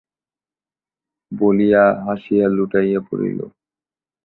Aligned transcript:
বলিয়া 1.31 1.83
হাসিয়া 2.05 2.47
লুটাইয়া 2.47 2.99
পড়িল। 3.07 3.39